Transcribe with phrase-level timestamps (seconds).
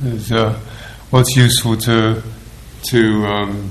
[0.00, 0.58] There's, uh,
[1.10, 2.22] what's useful to
[2.90, 3.70] to um,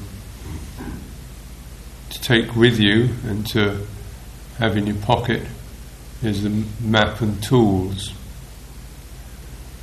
[2.10, 3.86] to take with you and to
[4.58, 5.46] have in your pocket
[6.22, 8.14] is the map and tools.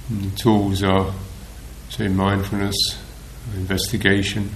[0.08, 1.12] And the tools are,
[1.90, 2.76] say, mindfulness,
[3.54, 4.50] investigation,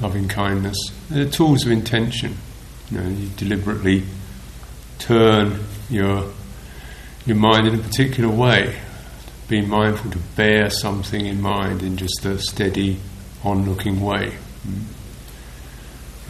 [0.00, 0.76] loving kindness.
[1.10, 2.36] They're tools of intention.
[2.90, 4.04] You know, you deliberately
[4.98, 6.32] turn your
[7.26, 8.76] your mind in a particular way.
[9.50, 13.00] Be mindful to bear something in mind in just a steady,
[13.42, 14.36] on-looking way.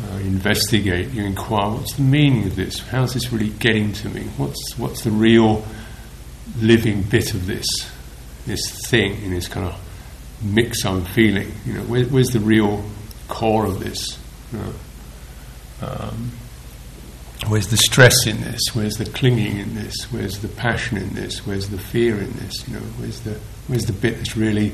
[0.02, 1.11] Uh, investigate.
[1.11, 1.69] You inquire.
[1.69, 2.78] What's the meaning of this?
[2.78, 4.23] How's this really getting to me?
[4.38, 5.66] What's what's the real
[6.59, 7.66] living bit of this?
[8.47, 9.78] This thing in this kind of
[10.42, 11.52] mix I'm feeling.
[11.66, 12.83] You know, where, where's the real
[13.28, 14.19] core of this?
[14.50, 14.73] You know,
[15.83, 16.33] um,
[17.50, 18.60] where's the stress in this?
[18.72, 20.04] Where's the clinging in this?
[20.12, 21.46] Where's the passion in this?
[21.46, 22.68] Where's the fear in this?
[22.68, 24.72] You know, where's the where's the bit that's really,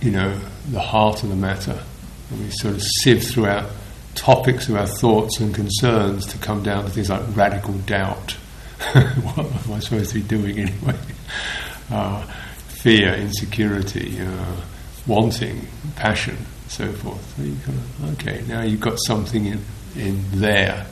[0.00, 0.38] you know,
[0.70, 1.82] the heart of the matter?
[2.30, 3.70] And we sort of sieve throughout
[4.14, 8.32] topics of our thoughts and concerns to come down to things like radical doubt.
[9.22, 10.98] what am I supposed to be doing anyway?
[11.88, 12.20] Uh,
[12.66, 14.56] fear, insecurity, uh,
[15.06, 17.36] wanting, passion, so forth.
[17.36, 20.84] So kind of, okay, now you've got something in, in there,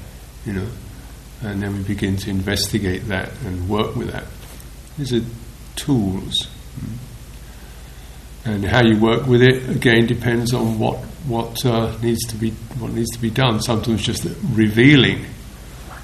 [0.47, 0.67] you know,
[1.43, 4.25] and then we begin to investigate that and work with that.
[4.99, 5.25] These are
[5.77, 6.49] tools.
[8.45, 12.51] And how you work with it again depends on what what uh, needs to be
[12.79, 13.61] what needs to be done.
[13.61, 15.25] Sometimes just revealing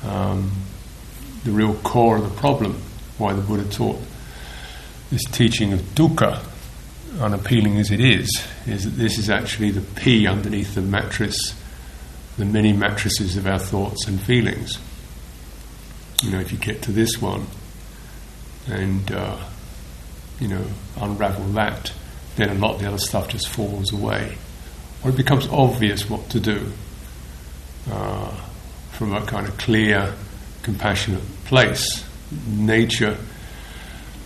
[0.05, 0.51] um,
[1.45, 2.81] the real core of the problem.
[3.19, 4.01] Why the Buddha taught
[5.11, 6.43] this teaching of dukkha,
[7.21, 11.55] unappealing as it is, is that this is actually the pea underneath the mattress,
[12.41, 14.79] the many mattresses of our thoughts and feelings.
[16.23, 17.47] You know, if you get to this one
[18.67, 19.37] and uh,
[20.41, 20.65] you know
[20.97, 21.93] unravel that,
[22.37, 24.39] then a lot of the other stuff just falls away,
[25.05, 26.73] or it becomes obvious what to do
[27.91, 28.35] uh,
[28.93, 30.15] from a kind of clear,
[30.63, 32.07] compassionate place.
[32.47, 33.19] Nature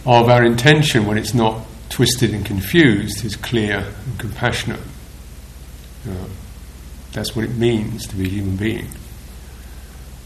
[0.06, 4.80] of our intention when it's not twisted and confused is clear and compassionate.
[6.08, 6.26] Uh,
[7.14, 8.88] that's what it means to be a human being.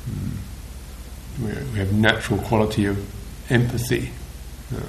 [0.09, 1.73] Mm.
[1.73, 2.99] We, have natural quality of
[3.53, 4.11] empathy.
[4.73, 4.83] Mm.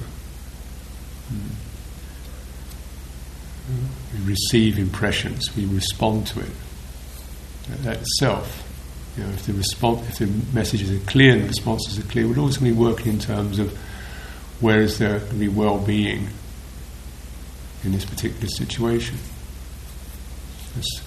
[4.14, 6.50] We receive impressions, we respond to it.
[7.82, 8.66] That itself,
[9.16, 12.26] you know, if the response, if the messages are clear and the responses are clear,
[12.26, 13.76] we're always going to be working in terms of
[14.60, 16.28] where is there going to be well-being
[17.84, 19.18] in this particular situation.
[20.76, 21.02] It's,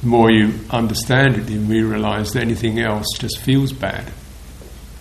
[0.00, 4.12] the more you understand it, the more you realize that anything else just feels bad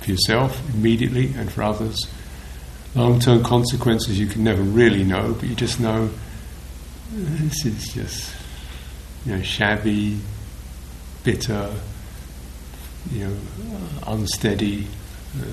[0.01, 2.00] for yourself immediately and for others.
[2.94, 6.09] Long-term consequences you can never really know, but you just know
[7.11, 8.35] this is just
[9.25, 10.17] you know shabby,
[11.23, 11.73] bitter,
[13.11, 13.38] you know
[14.07, 14.88] unsteady,
[15.38, 15.45] uh,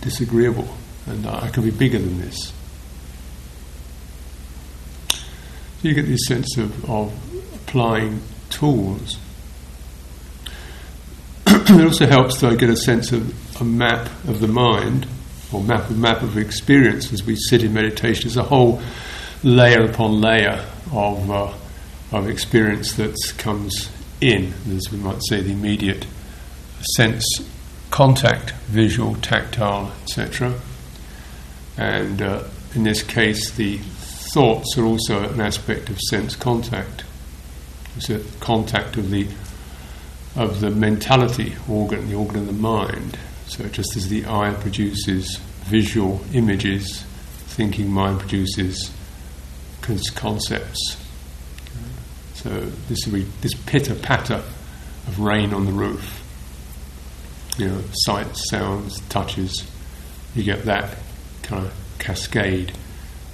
[0.00, 0.68] disagreeable,
[1.06, 2.52] and I can be bigger than this.
[5.80, 7.12] So you get this sense of, of
[7.68, 9.18] applying tools.
[11.46, 15.06] it also helps to get a sense of a map of the mind,
[15.52, 18.22] or map map of experience as we sit in meditation.
[18.22, 18.80] There's a whole
[19.42, 21.52] layer upon layer of uh,
[22.10, 23.90] of experience that comes
[24.20, 26.06] in, as we might say, the immediate
[26.96, 27.24] sense
[27.90, 30.54] contact, visual, tactile, etc.
[31.76, 33.76] And uh, in this case, the
[34.32, 37.04] thoughts are also an aspect of sense contact.
[37.98, 39.26] It's a contact of the
[40.36, 43.18] of the mentality organ, the organ of the mind.
[43.48, 47.02] So just as the eye produces visual images,
[47.48, 48.92] thinking mind produces
[50.14, 50.96] concepts.
[52.34, 52.50] So
[52.88, 53.04] this
[53.40, 54.44] this pitter patter
[55.08, 56.22] of rain on the roof.
[57.56, 59.68] You know, sights, sounds, touches.
[60.36, 60.98] You get that
[61.42, 62.74] kind of cascade.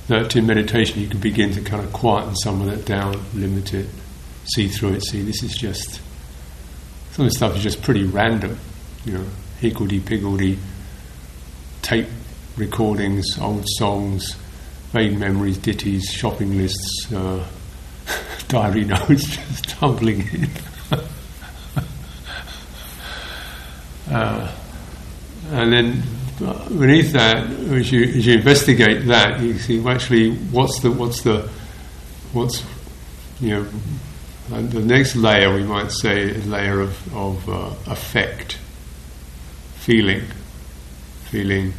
[0.08, 3.74] That in meditation you can begin to kind of quieten some of that down, limit
[3.74, 3.88] it,
[4.44, 5.04] see through it.
[5.04, 6.00] See, this is just
[7.12, 8.58] some of the stuff is just pretty random.
[9.04, 9.26] You know,
[9.60, 10.58] higgledy piggledy
[11.82, 12.08] tape
[12.56, 14.36] recordings, old songs,
[14.92, 17.46] vague memories, ditties, shopping lists, uh,
[18.48, 20.48] diary notes just tumbling in.
[24.10, 24.52] uh,
[25.50, 26.02] and then
[26.78, 31.22] beneath that, as you, as you investigate that, you see well, actually what's the what's
[31.22, 31.48] the
[32.32, 32.64] what's
[33.40, 33.66] you know
[34.48, 38.58] the next layer we might say a layer of of uh, affect,
[39.76, 40.22] feeling,
[41.30, 41.72] feeling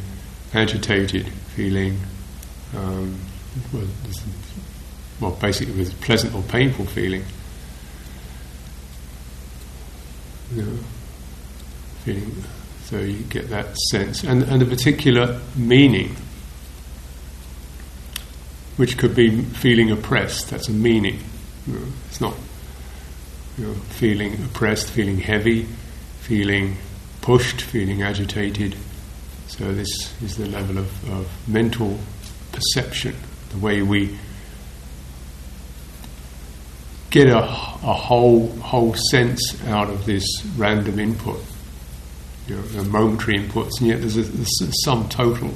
[0.52, 1.98] agitated, feeling
[2.76, 3.18] um,
[5.20, 7.24] well, basically with pleasant or painful feeling.
[10.54, 10.78] You know,
[12.04, 12.44] feeling,
[12.84, 16.14] so you get that sense, and, and a particular meaning,
[18.76, 20.50] which could be feeling oppressed.
[20.50, 21.18] That's a meaning.
[21.66, 22.34] You know, it's not
[23.58, 25.66] you know, feeling oppressed, feeling heavy,
[26.20, 26.76] feeling
[27.20, 28.76] pushed, feeling agitated.
[29.48, 29.88] So this
[30.22, 31.98] is the level of, of mental
[32.52, 33.14] perception,
[33.50, 34.18] the way we
[37.10, 40.24] get a, a whole whole sense out of this
[40.56, 41.40] random input,
[42.46, 45.54] you know, momentary inputs, and yet there's a, there's a sum total,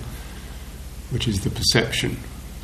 [1.10, 2.16] which is the perception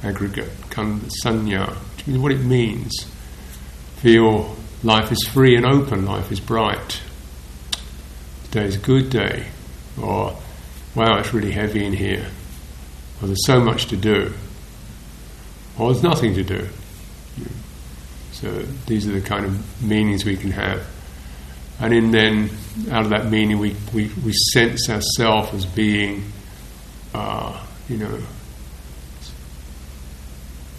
[0.03, 2.93] aggregate, saññā, which means what it means.
[3.97, 4.56] Feel
[4.87, 7.00] life is free and open, life is bright.
[8.44, 9.49] Today's a good day,
[10.00, 10.38] or
[10.94, 12.27] wow, it's really heavy in here,
[13.21, 14.33] or there's so much to do,
[15.77, 16.69] or there's nothing to do.
[18.31, 18.49] So
[18.87, 20.87] these are the kind of meanings we can have.
[21.81, 22.50] And in then,
[22.91, 26.23] out of that meaning, we, we, we sense ourselves as being,
[27.12, 28.21] uh, you know,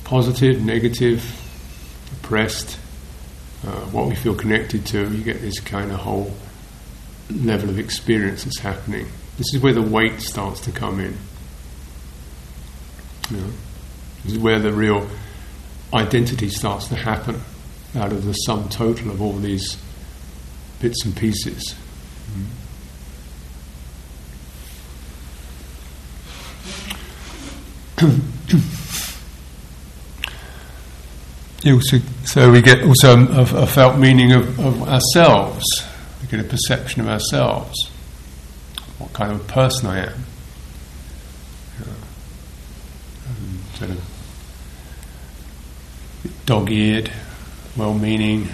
[0.05, 1.23] positive, negative,
[2.13, 2.79] oppressed,
[3.65, 5.11] uh, what we feel connected to.
[5.11, 6.33] You get this kind of whole
[7.29, 9.07] level of experience that's happening.
[9.37, 11.17] This is where the weight starts to come in.
[13.29, 13.49] You know,
[14.23, 15.07] this is where the real
[15.93, 17.41] identity starts to happen
[17.95, 19.77] out of the sum total of all these
[20.79, 21.75] bits and pieces.
[32.23, 35.65] so we get also a, a felt meaning of, of, ourselves.
[36.21, 37.89] We get a perception of ourselves.
[38.97, 40.23] What kind of person I am.
[43.77, 44.03] sort of
[46.45, 47.11] dog eared,
[47.75, 48.47] well meaning,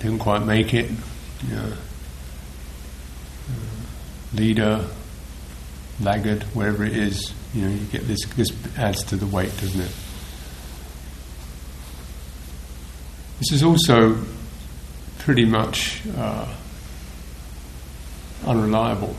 [0.00, 0.90] didn't quite make it.
[1.48, 1.72] Know,
[3.48, 3.54] uh,
[4.34, 4.84] leader,
[6.00, 9.80] laggard, wherever it is, you know, you get this, this adds to the weight, doesn't
[9.80, 9.92] it?
[13.40, 14.18] This is also
[15.18, 16.46] pretty much uh,
[18.46, 19.16] unreliable.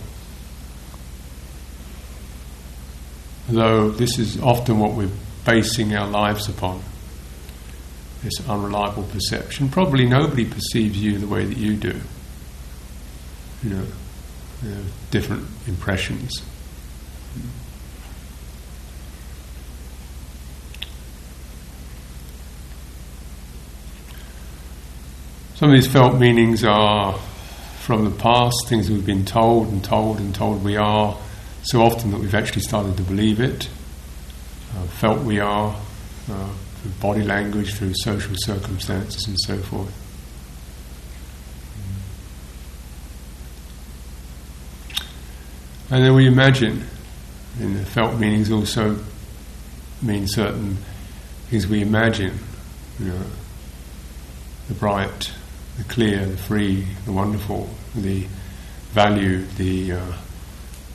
[3.49, 5.09] Though this is often what we're
[5.43, 6.83] basing our lives upon
[8.23, 9.69] this unreliable perception.
[9.69, 11.99] Probably nobody perceives you the way that you do.
[13.63, 13.87] You know,
[15.09, 16.43] different impressions.
[25.61, 27.13] Some of these felt meanings are
[27.81, 31.15] from the past, things we've been told and told and told we are,
[31.61, 33.69] so often that we've actually started to believe it,
[34.75, 35.79] uh, felt we are.
[36.27, 39.93] Uh, through body language, through social circumstances, and so forth.
[45.91, 46.87] And then we imagine,
[47.59, 48.97] and the felt meanings also
[50.01, 50.77] mean certain
[51.51, 52.39] things we imagine,
[52.97, 53.21] you know,
[54.67, 55.31] the bright,
[55.77, 58.25] the clear, the free, the wonderful, the
[58.91, 60.13] valued, the uh,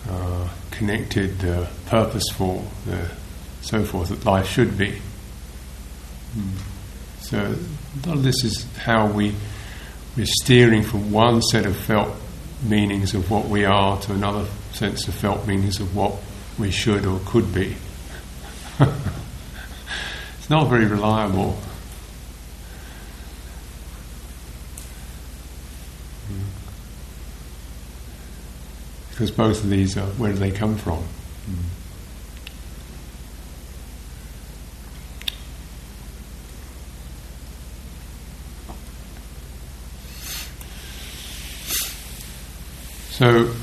[0.08, 3.10] uh, connected, the purposeful, the
[3.62, 5.00] so forth that life should be.
[7.20, 9.34] So a lot of this is how we
[10.16, 12.14] we're steering from one set of felt
[12.62, 16.14] meanings of what we are to another sense of felt meanings of what
[16.58, 17.76] we should or could be.
[20.38, 21.58] it's not very reliable.
[29.16, 31.02] Because both of these are where do they come from?
[31.48, 31.56] Mm.
[43.08, 43.54] So,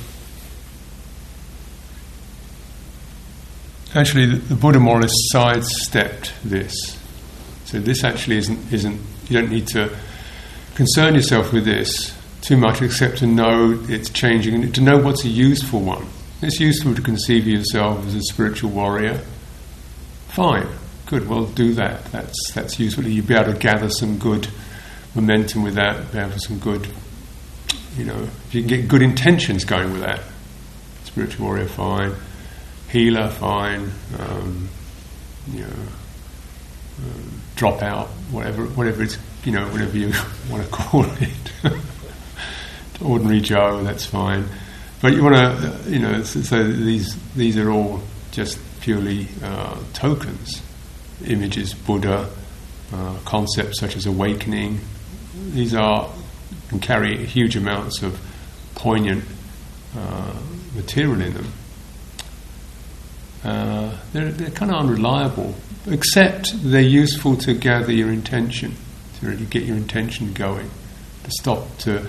[3.93, 6.73] actually, the, the Buddha more or less sidestepped this.
[7.65, 9.95] So this actually isn't isn't you don't need to
[10.73, 12.11] concern yourself with this
[12.43, 16.05] too much, except to know it's changing and to know what's a useful one.
[16.41, 19.21] It's useful to conceive yourself as a spiritual warrior.
[20.27, 20.67] Fine,
[21.05, 21.27] good.
[21.27, 22.05] Well, do that.
[22.05, 23.05] That's that's useful.
[23.07, 24.47] You'll be able to gather some good
[25.15, 26.11] momentum with that.
[26.11, 26.87] Be able to some good
[27.97, 30.21] you know, if you can get good intentions going with that,
[31.03, 32.13] spiritual warrior, fine.
[32.89, 33.91] Healer, fine.
[34.17, 34.69] Um,
[35.51, 35.67] you know,
[36.99, 40.11] um, drop out, whatever, whatever it's, you know, whatever you
[40.49, 41.42] want to call it.
[43.03, 44.45] Ordinary Joe, that's fine.
[45.01, 50.61] But you want to, you know, so, these these are all just purely uh, tokens.
[51.25, 52.29] Images, Buddha,
[52.93, 54.79] uh, concepts such as awakening.
[55.51, 56.09] These are
[56.69, 58.19] can carry huge amounts of
[58.75, 59.23] poignant
[59.95, 60.33] uh,
[60.75, 61.53] material in them.
[63.43, 65.53] Uh, they're, they're kind of unreliable,
[65.87, 68.73] except they're useful to gather your intention,
[69.19, 70.69] to really get your intention going,
[71.23, 72.05] to stop, to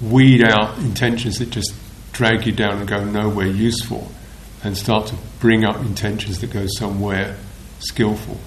[0.00, 1.72] weed out intentions that just
[2.12, 4.10] drag you down and go nowhere useful,
[4.62, 7.36] and start to bring up intentions that go somewhere
[7.80, 8.38] skillful.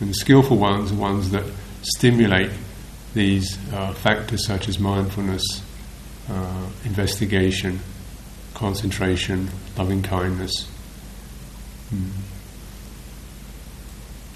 [0.00, 1.44] And the skillful ones are ones that
[1.82, 2.50] stimulate
[3.14, 5.42] these uh, factors such as mindfulness,
[6.28, 7.80] uh, investigation,
[8.54, 10.68] concentration, loving kindness.
[11.92, 12.10] Mm.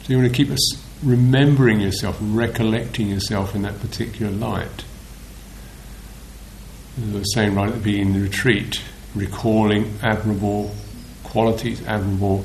[0.03, 0.55] So you want to keep
[1.03, 4.85] remembering yourself, recollecting yourself in that particular light.
[7.02, 8.83] As I was saying right at the beginning of the retreat,
[9.14, 10.75] recalling admirable
[11.25, 12.45] qualities, admirable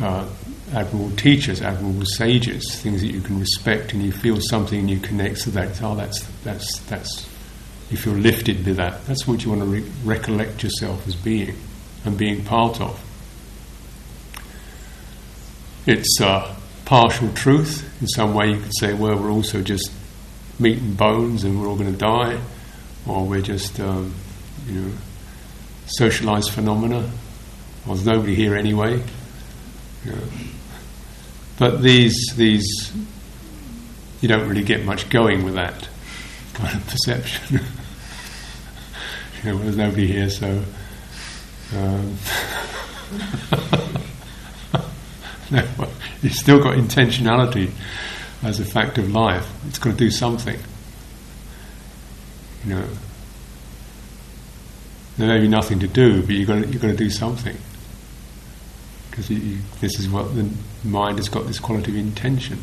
[0.00, 0.28] uh,
[0.72, 4.98] admirable teachers, admirable sages, things that you can respect, and you feel something and you
[4.98, 5.80] connect to that.
[5.82, 7.28] Oh, that's that's that's.
[7.90, 9.06] You feel lifted by that.
[9.06, 11.54] That's what you want to re- recollect yourself as being
[12.04, 12.98] and being part of.
[15.86, 18.00] It's uh, partial truth.
[18.00, 19.92] In some way, you could say, well, we're also just
[20.58, 22.40] meat and bones, and we're all going to die,
[23.06, 24.14] or we're just, um,
[24.66, 24.92] you know,
[25.86, 27.10] socialized phenomena.
[27.86, 29.02] Well, there's nobody here anyway.
[30.04, 30.22] You know.
[31.58, 32.92] But these, these,
[34.20, 35.88] you don't really get much going with that
[36.54, 37.56] kind of perception.
[39.42, 40.62] you know, there's nobody here, so.
[41.76, 42.16] Um,
[45.50, 45.66] no,
[46.22, 47.70] you've still got intentionality
[48.42, 49.50] as a fact of life.
[49.68, 50.58] It's got to do something.
[52.66, 52.88] You know,
[55.18, 57.56] there may be nothing to do, but you've got to, you've got to do something
[59.10, 59.28] because
[59.80, 60.50] this is what the
[60.82, 62.58] mind has got this quality of intention.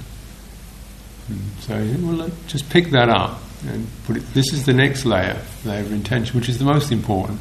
[1.29, 4.33] And so, well, just pick that up and put it.
[4.33, 7.39] This is the next layer, layer of intention, which is the most important.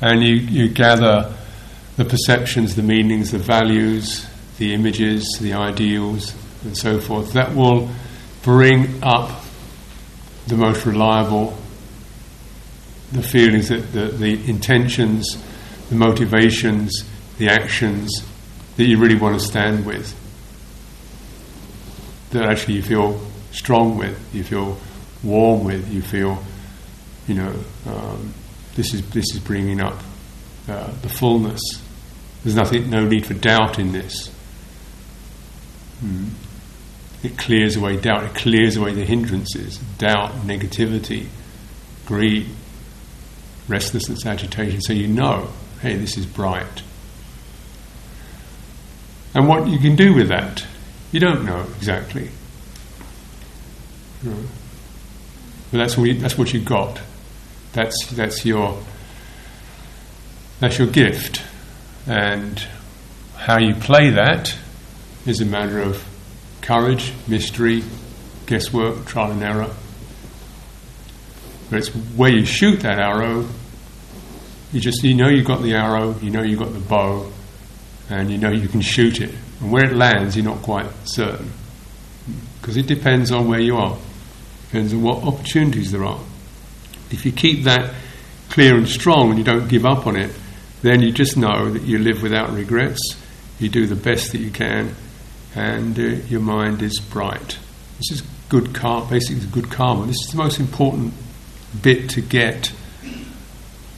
[0.00, 1.34] And you, you gather
[1.96, 4.26] the perceptions, the meanings, the values,
[4.56, 7.34] the images, the ideals, and so forth.
[7.34, 7.90] That will
[8.42, 9.42] bring up
[10.46, 11.58] the most reliable,
[13.12, 15.42] the feelings, that the, the intentions,
[15.88, 17.04] the motivations,
[17.38, 18.24] the actions
[18.76, 20.14] that you really want to stand with,
[22.30, 23.20] that actually you feel
[23.52, 24.78] strong with, you feel
[25.22, 26.42] warm with, you feel,
[27.26, 27.54] you know,
[27.86, 28.34] um,
[28.74, 29.98] this is this is bringing up
[30.68, 31.60] uh, the fullness.
[32.44, 34.30] There's nothing, no need for doubt in this.
[36.04, 36.30] Mm.
[37.24, 38.24] It clears away doubt.
[38.24, 41.26] It clears away the hindrances, doubt, negativity,
[42.06, 42.46] greed,
[43.68, 44.80] restlessness, agitation.
[44.80, 45.48] So you know,
[45.80, 46.82] hey, this is bright.
[49.34, 50.66] And what you can do with that,
[51.12, 52.30] you don't know exactly.
[54.22, 54.46] Hmm.
[55.70, 57.00] But that's what, you, that's what you got.
[57.72, 58.82] That's, that's, your,
[60.60, 61.42] that's your gift.
[62.06, 62.58] And
[63.36, 64.56] how you play that
[65.26, 66.04] is a matter of
[66.62, 67.84] courage, mystery,
[68.46, 69.70] guesswork, trial and error.
[71.70, 73.46] But it's where you shoot that arrow,
[74.72, 77.30] you just you know you've got the arrow, you know you've got the bow,
[78.10, 79.34] and you know you can shoot it.
[79.60, 81.52] And where it lands, you're not quite certain.
[82.60, 83.96] Because it depends on where you are,
[84.66, 86.20] depends on what opportunities there are.
[87.10, 87.94] If you keep that
[88.50, 90.30] clear and strong and you don't give up on it,
[90.82, 93.00] then you just know that you live without regrets,
[93.58, 94.94] you do the best that you can,
[95.54, 97.58] and uh, your mind is bright.
[97.98, 100.06] This is good karma, basically, good karma.
[100.06, 101.14] This is the most important
[101.82, 102.72] bit to get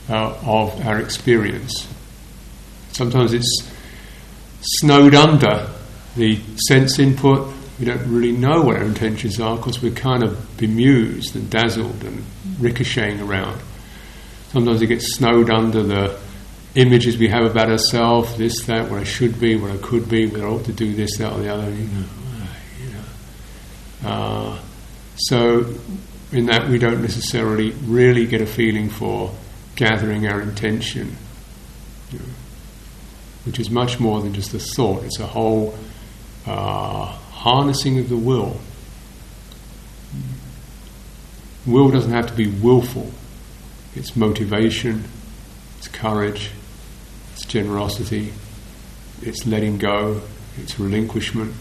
[0.09, 1.87] uh, of our experience.
[2.91, 3.69] Sometimes it's
[4.61, 5.69] snowed under
[6.15, 7.53] the sense input.
[7.79, 12.03] We don't really know what our intentions are because we're kind of bemused and dazzled
[12.03, 12.23] and
[12.59, 13.61] ricocheting around.
[14.49, 16.19] Sometimes it gets snowed under the
[16.75, 20.27] images we have about ourselves, this, that, what I should be, what I could be,
[20.27, 21.69] what I ought to do, this, that, or the other.
[21.69, 22.05] You know,
[22.83, 22.89] you
[24.03, 24.09] know.
[24.09, 24.59] Uh,
[25.17, 25.73] so,
[26.31, 29.35] in that, we don't necessarily really get a feeling for
[29.75, 31.17] gathering our intention.
[32.11, 32.25] You know
[33.45, 35.03] which is much more than just a thought.
[35.03, 35.75] It's a whole
[36.45, 38.59] uh, harnessing of the will.
[41.65, 43.11] Will doesn't have to be willful.
[43.95, 45.03] It's motivation,
[45.77, 46.51] it's courage,
[47.33, 48.33] it's generosity,
[49.21, 50.21] it's letting go,
[50.57, 51.53] it's relinquishment,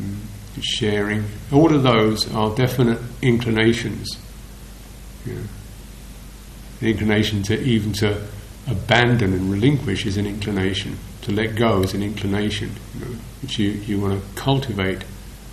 [0.00, 0.18] mm,
[0.60, 1.24] sharing.
[1.50, 4.18] All of those are definite inclinations.
[5.24, 5.44] You know,
[6.80, 8.26] the inclination to even to
[8.66, 10.98] abandon and relinquish is an inclination.
[11.22, 15.04] to let go is an inclination, you know, which you, you want to cultivate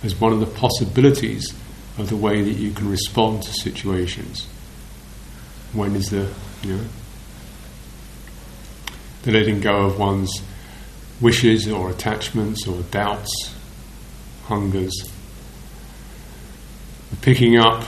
[0.02, 1.54] as one of the possibilities
[1.96, 4.46] of the way that you can respond to situations.
[5.72, 6.28] When is the,
[6.62, 6.84] you know,
[9.22, 10.42] the letting go of one's
[11.20, 13.54] wishes or attachments or doubts,
[14.50, 14.92] hungers,
[17.10, 17.84] the picking up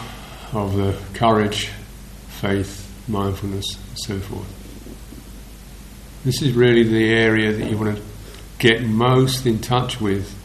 [0.53, 1.71] of the courage,
[2.29, 4.47] faith, mindfulness, and so forth.
[6.25, 8.03] This is really the area that you want to
[8.61, 10.39] get most in touch with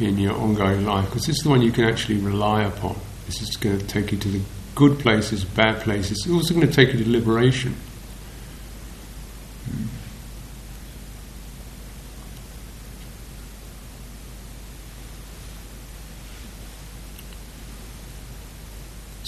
[0.00, 2.96] in your ongoing life because this is the one you can actually rely upon.
[3.26, 4.40] This is going to take you to the
[4.74, 6.12] good places, bad places.
[6.24, 7.76] It's also going to take you to liberation.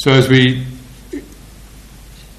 [0.05, 0.67] So as we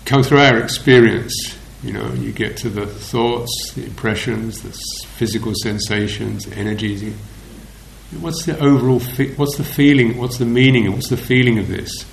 [0.06, 4.70] come through our experience, you know, you get to the thoughts, the impressions, the
[5.18, 7.12] physical sensations, energies.
[8.20, 9.00] What's the overall?
[9.00, 10.16] Fi- what's the feeling?
[10.20, 10.92] What's the meaning?
[10.92, 12.06] What's the feeling of this?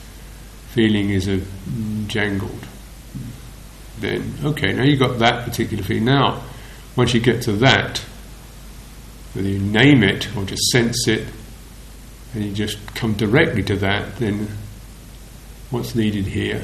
[0.70, 1.42] Feeling is a
[2.06, 2.66] jangled.
[4.00, 6.06] Then okay, now you've got that particular feeling.
[6.06, 6.44] Now,
[6.96, 7.98] once you get to that,
[9.34, 11.28] whether you name it or just sense it,
[12.32, 14.48] and you just come directly to that, then
[15.72, 16.62] what's needed here?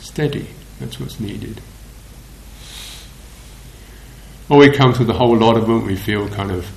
[0.00, 0.48] Steady.
[0.78, 1.60] That's what's needed.
[4.48, 6.70] Or we come to the whole lot of them, we feel kind of,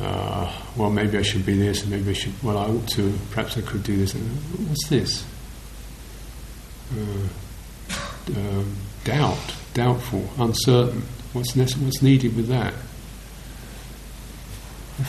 [0.00, 3.12] uh, well, maybe I should be this, and maybe I should, well, I ought to,
[3.30, 4.12] perhaps I could do this.
[4.12, 5.24] What's this?
[6.92, 7.28] Uh,
[8.36, 11.02] um, doubt, doubtful, uncertain.
[11.32, 12.74] What's, ne- what's needed with that?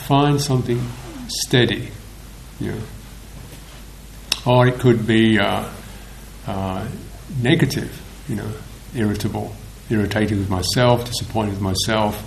[0.06, 0.80] Find something
[1.28, 1.90] steady,
[2.58, 2.80] you know.
[4.46, 5.68] Or it could be uh,
[6.46, 6.88] uh,
[7.42, 8.52] negative, you know,
[8.94, 9.52] irritable,
[9.90, 12.22] irritated with myself, disappointed with myself,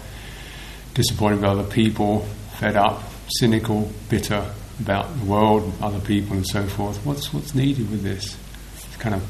[0.93, 2.27] disappointed with other people,
[2.59, 3.03] fed up,
[3.39, 4.45] cynical, bitter
[4.81, 6.97] about the world, other people, and so forth.
[7.05, 8.37] What's what's needed with this?
[8.75, 9.23] It's kind of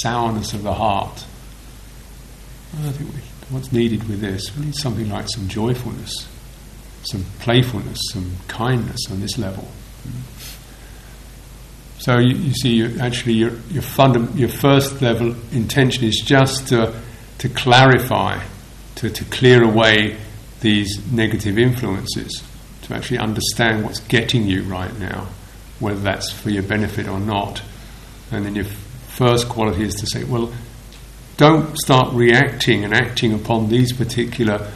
[0.00, 1.24] sourness of the heart.
[2.78, 4.56] I think we, what's needed with this?
[4.56, 6.28] We need something like some joyfulness,
[7.04, 9.66] some playfulness, some kindness on this level.
[11.98, 16.68] So you, you see, you, actually, your your, fundam- your first level intention is just
[16.68, 16.94] to
[17.38, 18.42] to clarify,
[18.96, 20.16] to, to clear away
[20.60, 22.42] these negative influences,
[22.82, 25.28] to actually understand what's getting you right now,
[25.80, 27.62] whether that's for your benefit or not.
[28.30, 30.52] And then your first quality is to say, well,
[31.36, 34.70] don't start reacting and acting upon these particular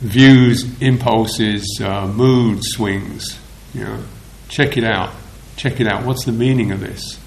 [0.00, 3.38] views, impulses, uh, mood swings.
[3.72, 4.02] You know,
[4.48, 5.12] check it out
[5.56, 6.04] check it out.
[6.04, 7.18] What's the meaning of this?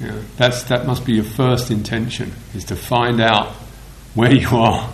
[0.00, 3.52] You know, that's that must be your first intention is to find out
[4.14, 4.92] where you are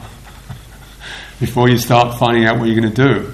[1.40, 3.32] before you start finding out what you're going to do.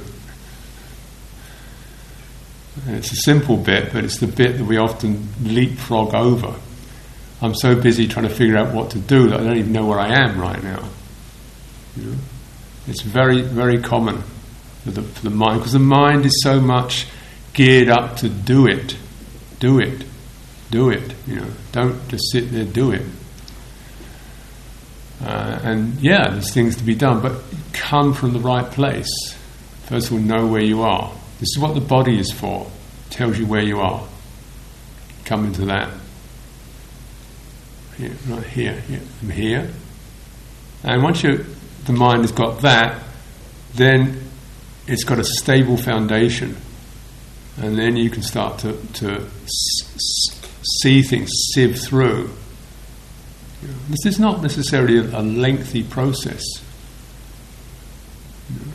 [2.87, 6.55] And it's a simple bit, but it's the bit that we often leapfrog over.
[7.43, 9.87] I'm so busy trying to figure out what to do that I don't even know
[9.87, 10.89] where I am right now.
[11.97, 12.17] You know?
[12.87, 14.23] It's very, very common
[14.85, 17.07] for the, for the mind because the mind is so much
[17.59, 18.97] geared up to do it,
[19.59, 20.05] do it,
[20.71, 21.13] do it.
[21.27, 23.03] You know, don't just sit there, do it.
[25.21, 27.43] Uh, and yeah, there's things to be done, but
[27.73, 29.11] come from the right place.
[29.87, 31.13] First of all, know where you are.
[31.41, 32.71] This is what the body is for.
[33.09, 34.07] It tells you where you are.
[35.25, 35.93] Come into that.
[37.97, 38.11] Here,
[38.53, 39.01] here, here.
[39.21, 39.71] I'm here.
[40.85, 41.45] And once you,
[41.87, 43.03] the mind has got that,
[43.75, 44.21] then
[44.87, 46.57] it's got a stable foundation
[47.61, 49.27] and then you can start to, to
[50.81, 52.31] see things, sieve through.
[53.63, 56.43] You know, this is not necessarily a, a lengthy process.
[58.49, 58.73] You know.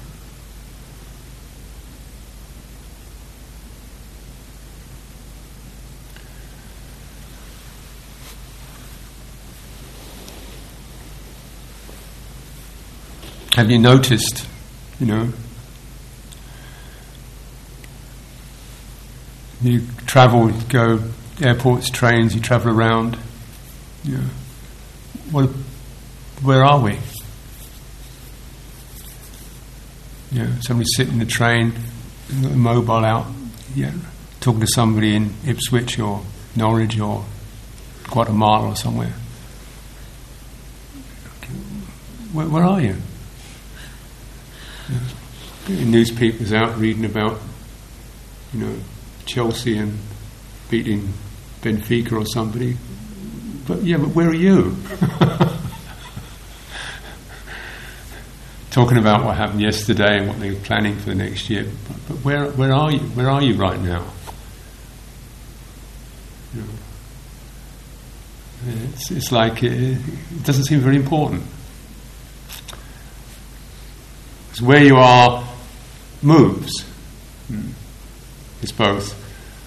[13.55, 14.45] Have you noticed,
[14.99, 15.31] you know,
[19.63, 20.99] You travel, go
[21.41, 23.17] airports, trains, you travel around.
[24.03, 24.23] You know,
[25.31, 25.49] what,
[26.41, 26.99] where are we?
[30.31, 31.73] You know, sitting in the train,
[32.29, 33.27] mobile out,
[33.73, 33.93] yeah,
[34.41, 36.21] talking to somebody in Ipswich or
[36.55, 37.23] Norwich or
[38.09, 39.13] Guatemala or somewhere.
[42.33, 42.97] Where, where are you?
[44.89, 45.85] Yeah.
[45.85, 47.39] Newspapers out reading about,
[48.53, 48.75] you know,
[49.25, 49.97] Chelsea and
[50.69, 51.13] beating
[51.61, 52.77] Benfica or somebody.
[53.67, 54.75] But yeah, but where are you?
[58.73, 61.63] talking about what happened yesterday and what they're planning for the next year.
[61.87, 62.99] But, but where, where are you?
[62.99, 64.03] Where are you right now?
[66.55, 66.67] You know,
[68.93, 71.43] it's, it's like it, it doesn't seem very important.
[74.47, 75.47] Because where you are
[76.23, 76.81] moves.
[77.47, 77.69] Hmm.
[78.63, 79.19] It's both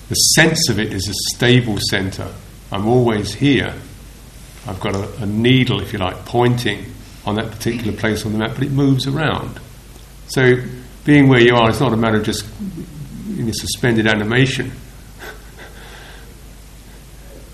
[0.08, 2.32] the sense of it is a stable center.
[2.70, 3.74] I'm always here.
[4.66, 6.86] I've got a, a needle, if you like, pointing
[7.24, 9.60] on that particular place on the map, but it moves around.
[10.28, 10.56] So
[11.04, 12.46] being where you are is not a matter of just
[13.28, 14.66] in a suspended animation.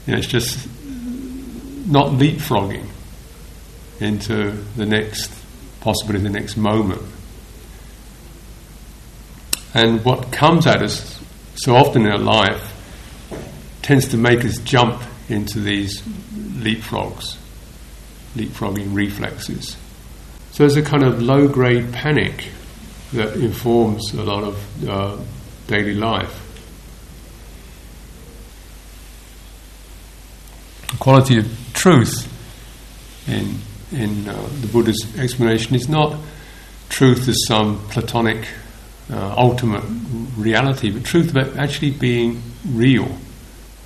[0.06, 0.68] you know, it's just
[1.86, 2.86] not leapfrogging
[4.00, 5.32] into the next,
[5.80, 7.02] possibly the next moment.
[9.74, 11.21] And what comes at us
[11.54, 12.68] so often in our life
[13.82, 17.36] tends to make us jump into these leapfrogs,
[18.34, 19.76] leapfrogging reflexes.
[20.52, 22.48] So there's a kind of low grade panic
[23.12, 25.18] that informs a lot of uh,
[25.66, 26.38] daily life.
[30.90, 32.28] The quality of truth
[33.26, 33.58] in,
[33.92, 36.18] in uh, the Buddha's explanation is not
[36.88, 38.46] truth as some Platonic
[39.12, 39.84] uh, ultimate
[40.36, 43.08] reality, but truth about actually being real,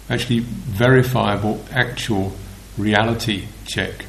[0.09, 2.33] actually verifiable, actual
[2.79, 4.05] reality check.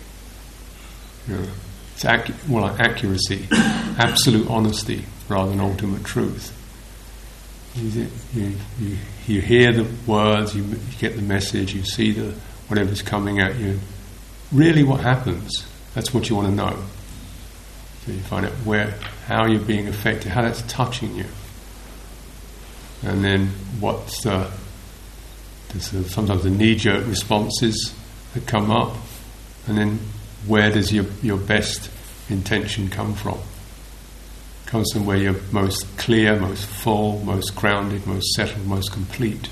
[1.27, 1.47] You know,
[1.93, 6.53] it's ac- more like accuracy, absolute honesty rather than ultimate truth.
[7.75, 12.33] You, you, you hear the words, you, you get the message, you see the
[12.67, 13.79] whatever's coming at you.
[14.51, 15.67] Really, what happens?
[15.93, 16.77] That's what you want to know.
[18.05, 18.95] So you find out where,
[19.27, 21.25] how you're being affected, how that's touching you,
[23.03, 23.47] and then
[23.81, 24.49] what's the,
[25.79, 27.93] sometimes the knee-jerk responses
[28.33, 28.95] that come up,
[29.67, 29.99] and then
[30.45, 31.91] where does your your best
[32.29, 33.37] intention come from?
[34.65, 39.49] Comes from where you're most clear, most full, most grounded, most settled, most complete.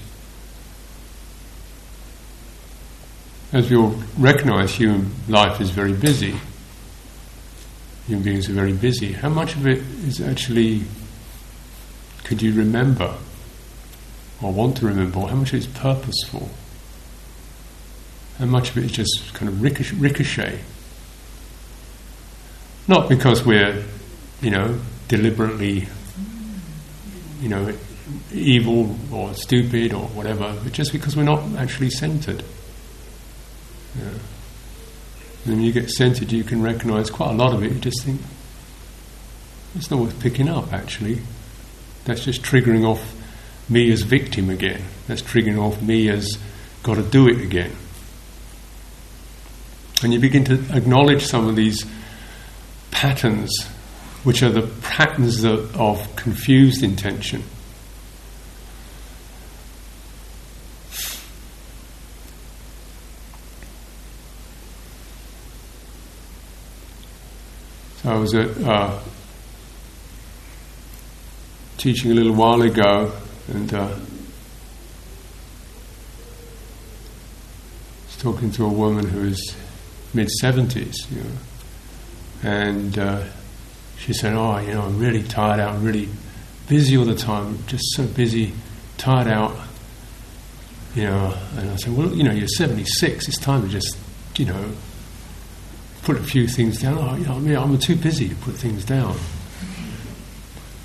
[3.52, 6.36] As you'll recognize, human life is very busy
[8.08, 9.14] human beings are very busy.
[9.14, 10.84] How much of it is actually,
[12.24, 13.16] could you remember
[14.42, 16.50] or want to remember, or how much of it is purposeful?
[18.38, 20.60] How much of it is just kind of ricochet?
[22.88, 23.84] Not because we're,
[24.42, 25.88] you know, deliberately,
[27.42, 27.74] you know,
[28.32, 32.44] evil or stupid or whatever, but just because we're not actually centered.
[33.98, 34.10] Yeah.
[35.46, 37.72] And when you get centered, you can recognize quite a lot of it.
[37.72, 38.20] You just think,
[39.76, 41.20] it's not worth picking up, actually.
[42.06, 43.16] That's just triggering off
[43.70, 44.82] me as victim again.
[45.08, 46.38] That's triggering off me as
[46.84, 47.76] got to do it again.
[50.04, 51.86] And you begin to acknowledge some of these
[52.92, 53.66] patterns,
[54.24, 57.44] which are the patterns of, of confused intention.
[68.06, 69.00] I was at uh,
[71.78, 73.12] teaching a little while ago,
[73.48, 73.96] and uh,
[78.06, 79.56] was talking to a woman who is
[80.14, 81.30] mid seventies, you know,
[82.44, 83.24] and uh,
[83.98, 85.74] she said, "Oh, you know, I'm really tired out.
[85.74, 86.08] I'm really
[86.68, 87.58] busy all the time.
[87.66, 88.54] Just so busy,
[88.98, 89.58] tired out."
[90.94, 93.28] You know, and I said, "Well, you know, you're 76.
[93.28, 93.98] It's time to just,
[94.38, 94.74] you know,
[96.06, 96.98] put a few things down.
[97.00, 99.18] Oh, you know, I'm too busy to put things down.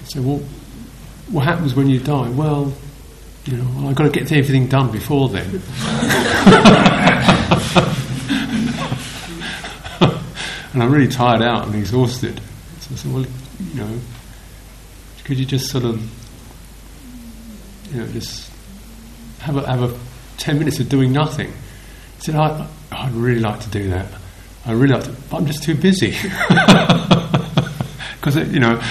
[0.04, 0.38] So, well,
[1.28, 2.30] what happens when you die?
[2.30, 2.72] Well,
[3.44, 5.46] you know, well, I've got to get everything done before then.
[10.72, 12.40] and I'm really tired out and exhausted.
[12.80, 13.26] So I said, well,
[13.72, 14.00] you know,
[15.24, 16.00] could you just sort of,
[17.92, 18.50] you know, just
[19.40, 19.98] have a, have a
[20.38, 21.52] 10 minutes of doing nothing?
[22.16, 24.19] He said, I, I'd really like to do that.
[24.66, 26.16] I but I'm just too busy.
[28.20, 28.82] Because, you know,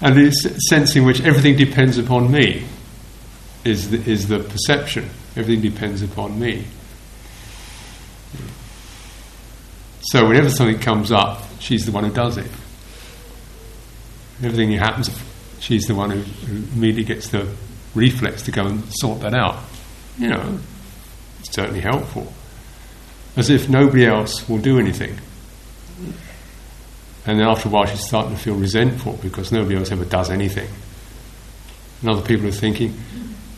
[0.00, 2.64] and the sense in which everything depends upon me
[3.64, 5.10] is the, is the perception.
[5.36, 6.64] Everything depends upon me.
[10.00, 12.50] So whenever something comes up, she's the one who does it.
[14.42, 15.10] Everything happens,
[15.60, 17.46] she's the one who, who immediately gets the
[17.94, 19.58] reflex to go and sort that out.
[20.18, 20.58] You know,
[21.40, 22.32] it's certainly helpful
[23.36, 25.18] as if nobody else will do anything.
[27.24, 30.30] And then after a while, she's starting to feel resentful because nobody else ever does
[30.30, 30.68] anything.
[32.00, 32.98] And other people are thinking,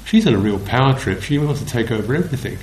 [0.05, 1.23] she's on a real power trip.
[1.23, 2.59] She wants to take over everything.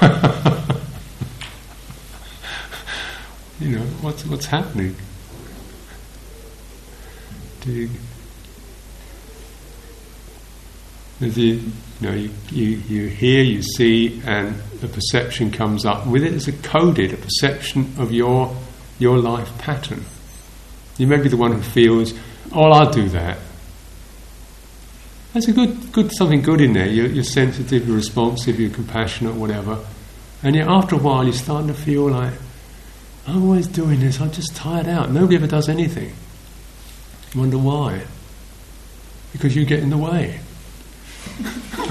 [3.60, 4.96] you know, what's, what's happening?
[7.68, 7.90] you,
[12.00, 16.06] you know, you, you, you hear, you see, and a perception comes up.
[16.06, 18.56] With it is a coded, a perception of your,
[18.98, 20.04] your life pattern.
[20.96, 22.14] You may be the one who feels,
[22.52, 23.38] oh, I'll do that.
[25.32, 26.86] There's a good, good something good in there.
[26.86, 29.84] You're, you're sensitive, you're responsive, you're compassionate, whatever.
[30.42, 32.32] And yet, after a while, you're starting to feel like,
[33.26, 34.20] I'm always doing this.
[34.20, 35.10] I'm just tired out.
[35.10, 36.14] Nobody ever does anything.
[37.34, 38.04] You wonder why?
[39.32, 40.40] Because you get in the way.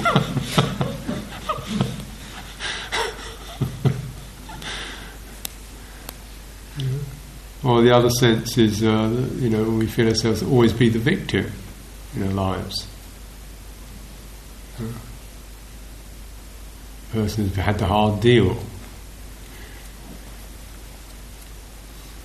[7.63, 11.51] Or the other sense is, uh, you know, we feel ourselves always be the victim
[12.15, 12.87] in our lives.
[17.11, 18.57] person who's had the hard deal.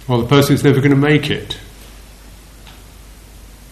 [0.09, 1.59] Or the person who's never going to make it.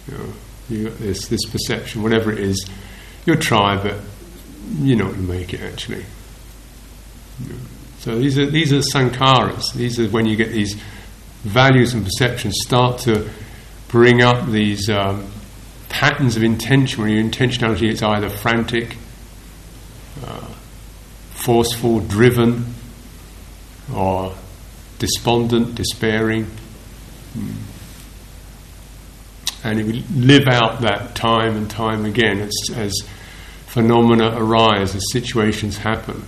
[0.09, 0.33] You know,
[0.69, 2.69] you this, this perception, whatever it is,
[3.27, 4.01] you'll try, but
[4.79, 6.05] you're not going to make it actually.
[7.99, 9.73] So these are these are sankharas.
[9.75, 10.75] These are when you get these
[11.43, 13.29] values and perceptions start to
[13.89, 15.31] bring up these um,
[15.89, 18.97] patterns of intention, your intentionality is either frantic,
[20.25, 20.47] uh,
[21.31, 22.75] forceful, driven,
[23.95, 24.35] or
[24.99, 26.47] despondent, despairing.
[29.63, 32.95] And will live out that time and time again as, as
[33.71, 36.25] phenomena arise, as situations happen.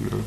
[0.00, 0.24] You know.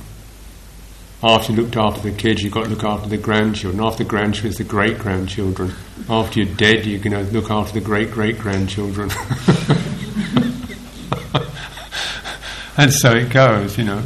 [1.22, 3.84] After you looked after the kids, you've got to look after the grandchildren.
[3.84, 5.74] After the grandchildren, the great grandchildren.
[6.10, 9.10] After you're dead, you're going to look after the great great grandchildren.
[12.78, 14.04] and so it goes, you know.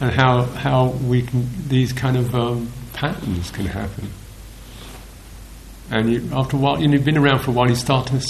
[0.00, 4.10] And how how we can these kind of um, patterns can happen.
[5.90, 8.06] And you, after a while, you know, you've been around for a while, you start
[8.08, 8.20] to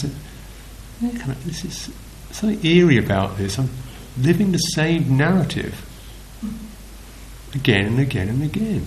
[1.11, 1.91] kind of, this is
[2.31, 3.59] something eerie about this.
[3.59, 3.71] I'm
[4.19, 5.89] living the same narrative
[7.55, 8.87] again and again and again.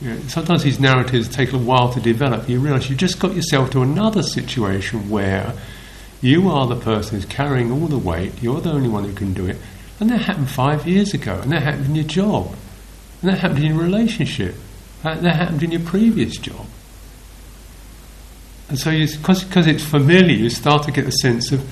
[0.00, 2.48] You know, sometimes these narratives take a while to develop.
[2.48, 5.54] You realise you've just got yourself to another situation where
[6.22, 9.34] you are the person who's carrying all the weight, you're the only one who can
[9.34, 9.56] do it,
[9.98, 12.54] and that happened five years ago, and that happened in your job,
[13.20, 14.54] and that happened in your relationship,
[15.02, 16.66] that, that happened in your previous job.
[18.70, 21.68] And so, because it's familiar, you start to get a sense of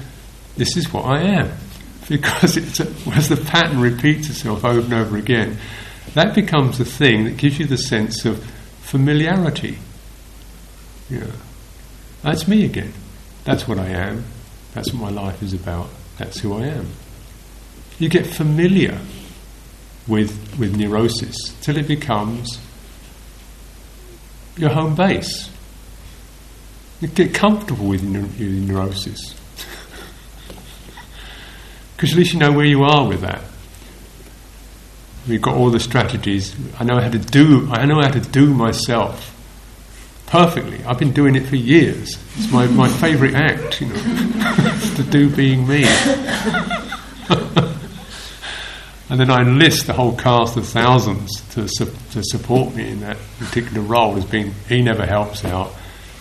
[0.56, 1.50] this is what I am.
[2.08, 5.58] Because it's a, as the pattern repeats itself over and over again,
[6.14, 8.42] that becomes the thing that gives you the sense of
[8.80, 9.76] familiarity.
[11.10, 11.30] Yeah.
[12.22, 12.94] That's me again.
[13.44, 14.24] That's what I am.
[14.72, 15.90] That's what my life is about.
[16.16, 16.86] That's who I am.
[17.98, 18.98] You get familiar
[20.06, 22.58] with, with neurosis till it becomes
[24.56, 25.50] your home base.
[27.00, 29.34] Get comfortable with your neurosis.
[31.96, 33.42] Because at least you know where you are with that.
[35.28, 36.54] We've got all the strategies.
[36.78, 37.68] I know how to do.
[37.70, 39.34] I know how to do myself
[40.26, 40.82] perfectly.
[40.84, 42.18] I've been doing it for years.
[42.36, 43.94] It's my, my favourite act, you know,
[44.96, 45.84] to do being me.
[49.10, 53.00] and then I enlist the whole cast of thousands to su- to support me in
[53.00, 54.54] that particular role as being.
[54.68, 55.72] He never helps out.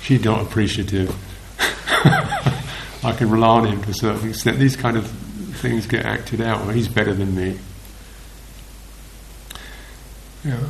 [0.08, 1.14] She's not appreciative.
[3.04, 4.58] I can rely on him to a certain extent.
[4.58, 6.62] These kind of things get acted out.
[6.62, 7.60] Well, he's better than me.
[10.46, 10.64] Yeah.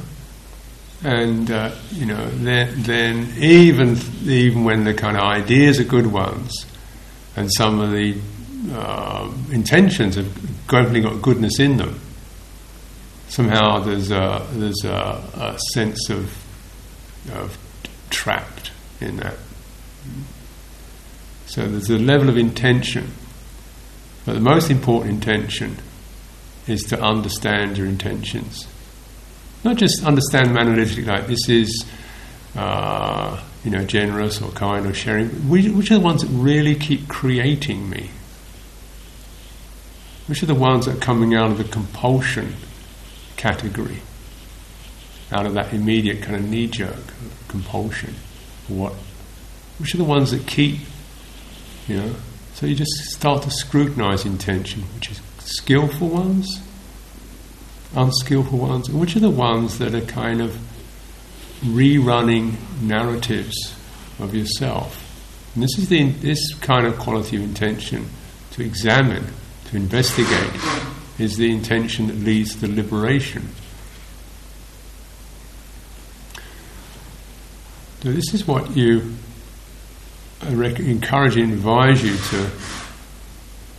[1.03, 6.07] And uh, you know, then, then even even when the kind of ideas are good
[6.07, 6.65] ones,
[7.35, 8.19] and some of the
[8.71, 10.33] uh, intentions have
[10.67, 11.99] definitely got goodness in them,
[13.27, 16.35] somehow there's a there's a, a sense of
[17.33, 17.55] of
[18.09, 18.56] trapped
[19.01, 19.35] in that.
[21.45, 23.11] So there's a level of intention,
[24.25, 25.77] but the most important intention
[26.67, 28.67] is to understand your intentions
[29.63, 31.85] not just understand them analytically, like this is,
[32.55, 35.27] uh, you know, generous or kind or sharing.
[35.49, 38.09] Which, are the ones that really keep creating me?
[40.27, 42.55] Which are the ones that are coming out of the compulsion
[43.35, 44.01] category?
[45.31, 47.13] Out of that immediate kind of knee jerk
[47.47, 48.15] compulsion?
[48.67, 48.93] What?
[49.79, 50.79] Which are the ones that keep,
[51.87, 52.15] you know?
[52.53, 56.61] So you just start to scrutinize intention, which is skillful ones
[57.95, 60.57] unskillful ones, which are the ones that are kind of
[61.63, 63.75] rerunning narratives
[64.19, 65.03] of yourself.
[65.53, 68.09] And this is the this kind of quality of intention
[68.51, 69.25] to examine,
[69.65, 70.53] to investigate,
[71.17, 73.49] is the intention that leads to liberation.
[78.01, 79.15] So this is what you
[80.41, 82.51] I rec- encourage and advise you to,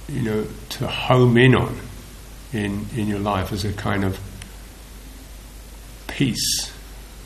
[0.08, 1.78] you know, to home in on
[2.52, 4.18] in in your life as a kind of
[6.08, 6.72] piece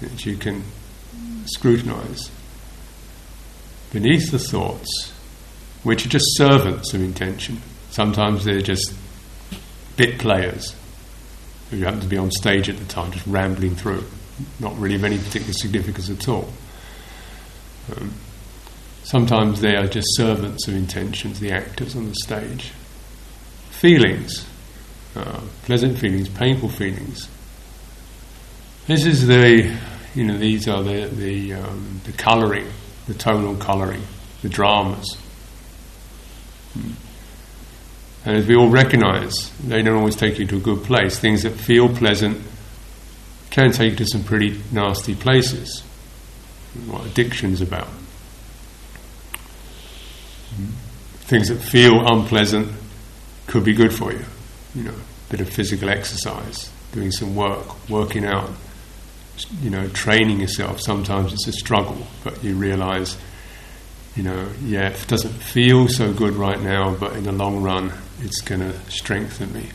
[0.00, 0.64] that you can
[1.46, 2.30] scrutinize
[3.90, 5.12] beneath the thoughts,
[5.82, 7.62] which are just servants of intention.
[7.90, 8.94] Sometimes they're just
[9.96, 10.74] bit players
[11.70, 14.04] who happen to be on stage at the time, just rambling through,
[14.60, 16.52] not really of any particular significance at all.
[17.90, 18.12] Um,
[19.02, 22.72] sometimes they are just servants of intentions, the actors on the stage.
[23.70, 24.46] Feelings,
[25.16, 27.28] uh, pleasant feelings, painful feelings.
[28.86, 29.76] This is the,
[30.14, 32.66] you know, these are the the, um, the colouring,
[33.06, 34.02] the tonal colouring,
[34.42, 35.16] the dramas.
[36.74, 36.92] Hmm.
[38.24, 41.18] And as we all recognise, they don't always take you to a good place.
[41.18, 42.40] Things that feel pleasant
[43.50, 45.82] can take you to some pretty nasty places.
[46.86, 47.88] What addiction's about.
[51.20, 52.72] Things that feel unpleasant
[53.46, 54.24] could be good for you.
[54.74, 58.50] You know, a bit of physical exercise, doing some work, working out,
[59.60, 60.80] you know, training yourself.
[60.80, 63.16] Sometimes it's a struggle, but you realise,
[64.16, 67.92] you know, yeah, it doesn't feel so good right now, but in the long run,
[68.20, 69.68] it's going to strengthen me.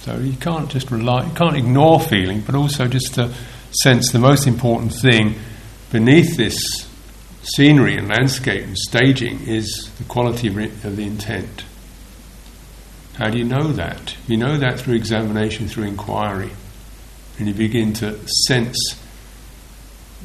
[0.00, 3.32] So you can't just rely, you can't ignore feeling, but also just to
[3.70, 5.36] sense the most important thing
[5.92, 6.88] beneath this
[7.42, 11.64] scenery and landscape and staging is the quality of the intent.
[13.14, 14.16] How do you know that?
[14.26, 16.50] You know that through examination, through inquiry.
[17.38, 18.98] And you begin to sense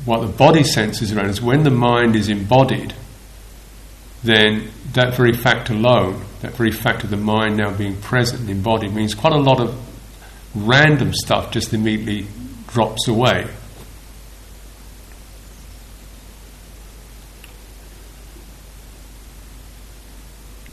[0.05, 1.41] what the body senses around us.
[1.41, 2.93] When the mind is embodied,
[4.23, 8.49] then that very fact alone, that very fact of the mind now being present and
[8.49, 9.75] embodied, means quite a lot of
[10.55, 12.25] random stuff just immediately
[12.67, 13.47] drops away.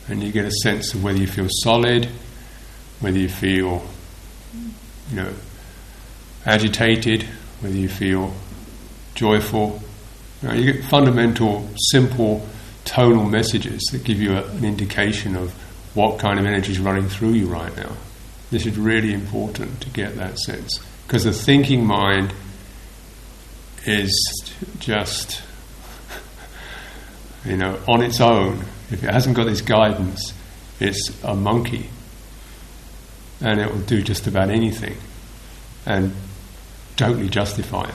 [0.09, 2.09] And you get a sense of whether you feel solid,
[3.01, 3.87] whether you feel,
[5.11, 5.33] you know,
[6.45, 7.23] agitated,
[7.61, 8.35] whether you feel
[9.15, 9.81] joyful.
[10.43, 12.47] You, know, you get fundamental, simple,
[12.85, 15.53] tonal messages that give you a, an indication of
[15.95, 17.97] what kind of energy is running through you right now.
[18.51, 22.35] This is really important to get that sense because the thinking mind
[23.87, 25.43] is just,
[27.45, 28.65] you know, on its own
[28.95, 30.33] if it hasn't got this guidance,
[30.79, 31.91] it's a monkey.
[33.41, 34.97] And it will do just about anything
[35.85, 36.15] and
[36.97, 37.95] totally justify it.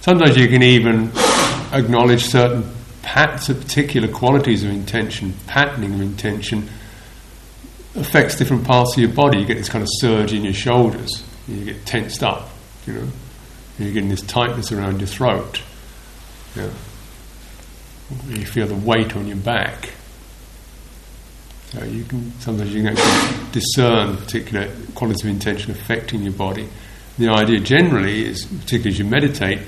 [0.00, 1.12] Sometimes you can even
[1.72, 6.68] acknowledge certain patterns, of particular qualities of intention, patterning of intention
[7.94, 9.38] affects different parts of your body.
[9.38, 12.50] You get this kind of surge in your shoulders, you get tensed up,
[12.84, 13.08] you know,
[13.78, 15.62] you're getting this tightness around your throat.
[16.56, 16.70] Yeah
[18.28, 19.90] you feel the weight on your back.
[21.70, 26.68] So you can sometimes you can actually discern particular qualities of intention affecting your body.
[27.18, 29.60] The idea generally is, particularly as you meditate,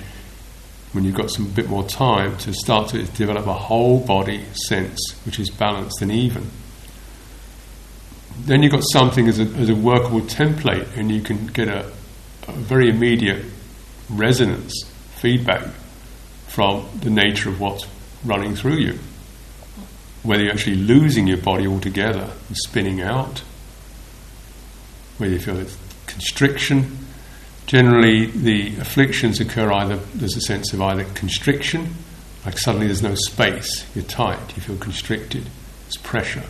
[0.92, 4.98] when you've got some bit more time, to start to develop a whole body sense
[5.24, 6.50] which is balanced and even.
[8.40, 11.90] Then you've got something as a, as a workable template, and you can get a,
[12.48, 13.44] a very immediate
[14.10, 14.84] resonance,
[15.16, 15.66] feedback
[16.48, 17.86] from the nature of what's
[18.24, 18.98] running through you.
[20.22, 23.42] Whether you're actually losing your body altogether and spinning out,
[25.18, 26.98] whether you feel it's constriction.
[27.66, 31.94] Generally, the afflictions occur either, there's a sense of either constriction,
[32.44, 35.46] like suddenly there's no space, you're tight, you feel constricted,
[35.84, 36.42] there's pressure.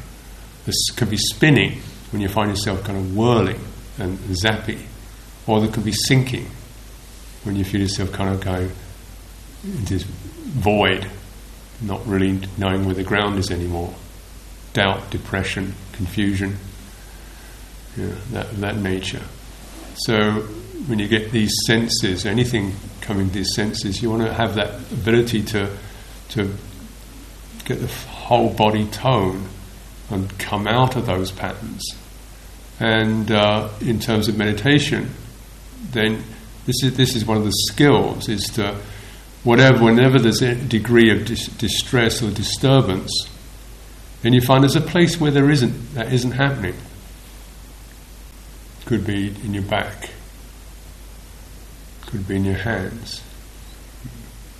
[0.66, 3.60] This could be spinning when you find yourself kind of whirling
[3.98, 4.80] and zappy,
[5.46, 6.50] or there could be sinking
[7.44, 8.72] when you feel yourself kind of going
[9.62, 11.08] into this void
[11.80, 13.94] not really knowing where the ground is anymore,
[14.72, 16.56] doubt, depression, confusion,
[17.96, 19.22] you know, that, that nature.
[20.06, 20.42] So
[20.86, 24.80] when you get these senses, anything coming to these senses, you want to have that
[24.92, 25.70] ability to
[26.30, 26.54] to
[27.64, 29.48] get the whole body tone
[30.10, 31.82] and come out of those patterns.
[32.80, 35.10] And uh, in terms of meditation,
[35.92, 36.24] then
[36.66, 38.76] this is this is one of the skills is to
[39.44, 43.28] whatever, whenever there's a degree of dis- distress or disturbance,
[44.22, 46.74] then you find there's a place where there isn't, that isn't happening.
[48.86, 50.10] Could be in your back,
[52.06, 53.22] could be in your hands.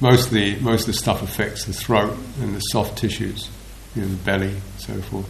[0.00, 3.48] Most of the, most of the stuff affects the throat and the soft tissues,
[3.94, 5.28] you know, the belly, so forth,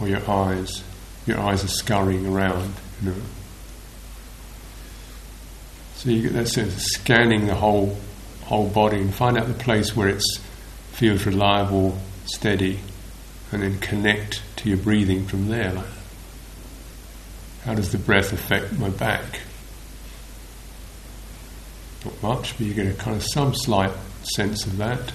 [0.00, 0.82] or your eyes.
[1.26, 3.16] Your eyes are scurrying around, you know.
[5.96, 7.98] So you get that sense of scanning the whole
[8.50, 10.22] whole body and find out the place where it
[10.90, 11.96] feels reliable,
[12.26, 12.80] steady,
[13.52, 15.72] and then connect to your breathing from there.
[15.72, 15.86] Like,
[17.64, 19.40] how does the breath affect my back?
[22.04, 23.92] Not much, but you get a kind of some slight
[24.24, 25.12] sense of that.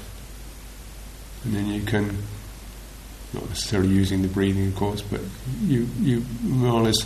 [1.44, 2.18] And then you can,
[3.34, 5.20] not necessarily using the breathing, of course, but
[5.62, 7.06] you, you more or less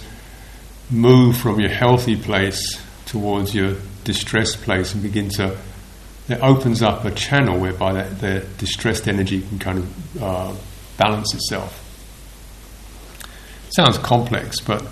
[0.91, 5.57] move from your healthy place towards your distressed place and begin to.
[6.29, 10.53] It opens up a channel whereby that, the distressed energy can kind of uh,
[10.97, 11.85] balance itself.
[13.75, 14.85] sounds complex, but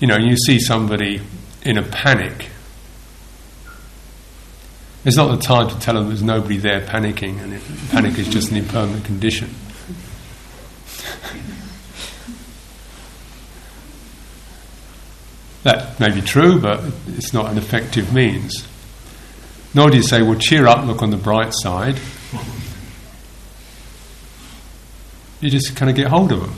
[0.00, 1.22] you know, you see somebody
[1.62, 2.50] in a panic.
[5.04, 7.58] It's not the time to tell them there's nobody there panicking, and
[7.90, 9.48] panic is just an impermanent condition.
[15.62, 18.66] that may be true, but it's not an effective means.
[19.72, 21.98] Nor do you say, well, cheer up, look on the bright side.
[25.40, 26.54] You just kind of get hold of them.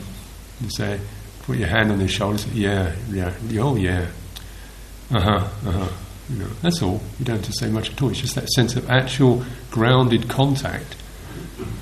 [0.61, 0.99] You say,
[1.43, 2.45] put your hand on their shoulders.
[2.47, 4.07] Yeah, yeah, oh yeah.
[5.11, 5.89] Uh huh, uh huh.
[6.29, 7.01] You know, that's all.
[7.19, 8.09] You don't have to say much at all.
[8.09, 10.95] It's just that sense of actual grounded contact.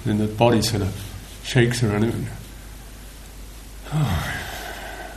[0.06, 0.94] Then the body sort of
[1.44, 2.16] shakes around it.
[3.94, 4.42] Oh,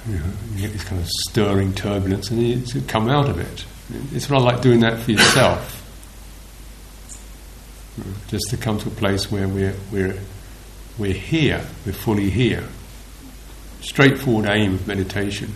[0.08, 3.64] you, know, you get this kind of stirring turbulence, and you come out of it.
[4.12, 5.83] It's rather like doing that for yourself.
[8.28, 10.18] Just to come to a place where we're, we're,
[10.98, 12.64] we're here, we're fully here.
[13.80, 15.54] Straightforward aim of meditation,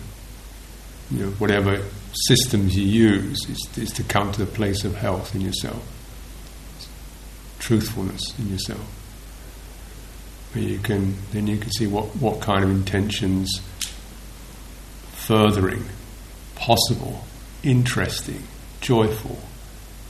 [1.11, 1.83] you know, whatever
[2.27, 5.83] systems you use, is, is to come to the place of health in yourself,
[7.59, 8.95] truthfulness in yourself.
[10.53, 13.61] Where you can, then you can see what, what kind of intentions
[15.11, 15.83] furthering,
[16.55, 17.23] possible,
[17.63, 18.43] interesting,
[18.81, 19.39] joyful,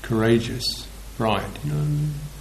[0.01, 0.88] courageous,
[1.19, 1.45] bright.
[1.63, 1.87] You know,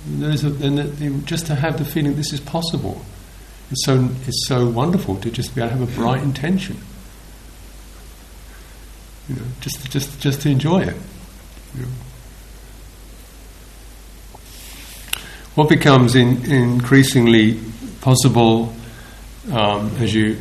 [0.07, 3.05] there's a, then just to have the feeling this is possible
[3.71, 6.79] it's so, it's so wonderful to just be able to have a bright intention.
[9.29, 10.97] You know, just, just, just to enjoy it.
[11.75, 11.89] You know.
[15.55, 17.61] What becomes in, increasingly
[18.01, 18.73] possible
[19.53, 20.39] um, as you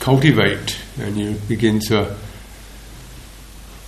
[0.00, 2.16] cultivate and you begin to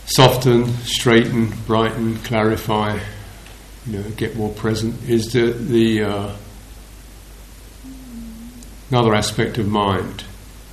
[0.07, 3.01] soften, straighten, brighten, clarify,
[3.89, 6.37] you know, get more present, is the, the uh,
[8.91, 10.25] another aspect of mind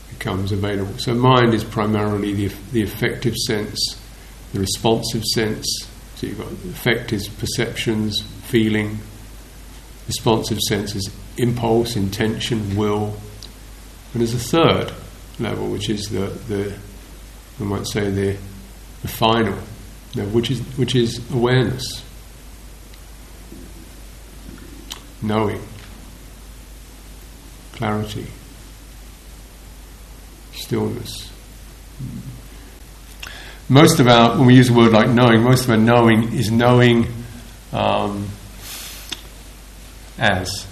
[0.09, 0.97] becomes available.
[0.97, 3.79] So, mind is primarily the, the affective sense,
[4.53, 5.65] the responsive sense.
[6.15, 8.99] So, you've got affect is perceptions, feeling,
[10.07, 13.15] responsive sense is impulse, intention, will.
[14.13, 14.93] And there's a third
[15.39, 16.77] level, which is the, the
[17.59, 18.37] I might say, the,
[19.01, 19.57] the final
[20.15, 22.03] level, which is, which is awareness,
[25.25, 25.61] knowing
[27.75, 28.25] clarity,
[30.53, 31.29] stillness.
[33.67, 36.49] Most of our, when we use a word like knowing, most of our knowing is
[36.51, 37.07] knowing
[37.73, 38.29] um,
[40.17, 40.65] as.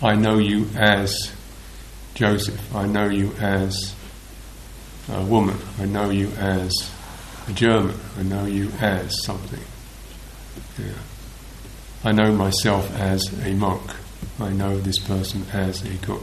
[0.00, 1.32] I know you as
[2.14, 2.74] Joseph.
[2.74, 3.94] I know you as
[5.10, 5.56] a woman.
[5.78, 6.72] I know you as
[7.48, 7.96] a German.
[8.16, 9.64] I know you as something.
[10.78, 10.92] Yeah.
[12.04, 13.82] I know myself as a monk.
[14.38, 16.22] I know this person as a cook.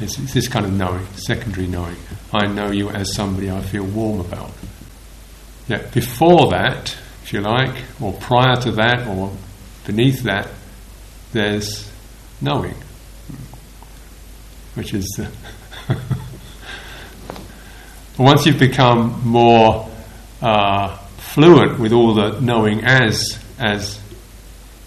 [0.00, 1.96] It's, it's, this kind of knowing, secondary knowing.
[2.32, 4.52] I know you as somebody I feel warm about.
[5.66, 9.32] Yeah, before that, if you like, or prior to that, or
[9.86, 10.48] beneath that,
[11.32, 11.90] there's
[12.40, 12.74] knowing,
[14.74, 15.20] which is.
[18.18, 19.88] Once you've become more
[20.40, 24.00] uh, fluent with all the knowing as as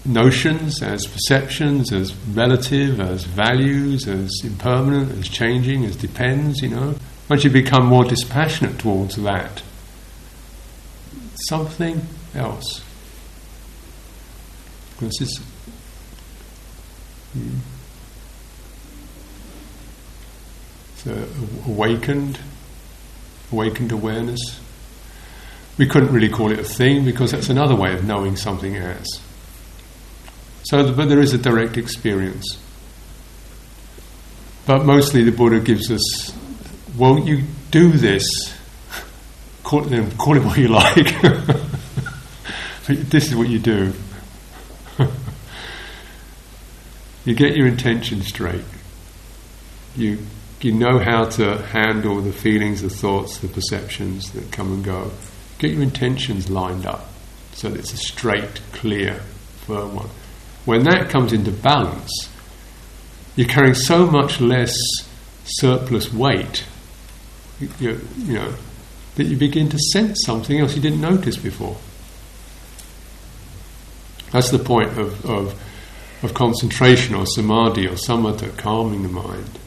[0.04, 6.94] notions, as perceptions, as relative, as values, as impermanent, as changing, as depends, you know.
[7.28, 9.62] Once you become more dispassionate towards that,
[11.46, 12.82] something else.
[15.00, 15.40] This is.
[17.32, 17.58] Hmm.
[20.96, 21.26] So
[21.66, 22.38] awakened,
[23.50, 24.60] awakened awareness.
[25.78, 29.08] We couldn't really call it a thing because that's another way of knowing something as.
[30.72, 32.58] So, but there is a direct experience.
[34.64, 36.34] But mostly the Buddha gives us,
[36.96, 38.24] won't you do this?
[39.64, 41.14] Call it, call it what you like.
[42.86, 43.92] this is what you do.
[47.26, 48.64] you get your intention straight.
[49.94, 50.20] You,
[50.62, 55.10] you know how to handle the feelings, the thoughts, the perceptions that come and go.
[55.58, 57.10] Get your intentions lined up.
[57.52, 59.20] so that it's a straight, clear,
[59.66, 60.08] firm one.
[60.64, 62.28] When that comes into balance,
[63.36, 64.76] you're carrying so much less
[65.44, 66.64] surplus weight,
[67.80, 68.54] you, you know,
[69.16, 71.76] that you begin to sense something else you didn't notice before.
[74.30, 75.60] That's the point of, of,
[76.22, 79.58] of concentration or samadhi or samatha, calming the mind.